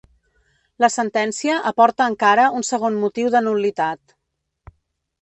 La 0.83 0.89
sentència 0.93 1.59
aporta 1.73 2.09
encara 2.13 2.49
un 2.63 2.67
segon 2.73 3.01
motiu 3.05 3.33
de 3.37 3.47
nul·litat. 3.51 4.21